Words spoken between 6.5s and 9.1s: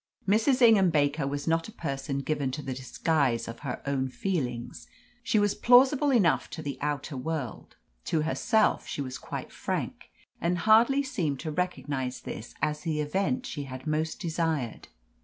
to the outer world. To herself she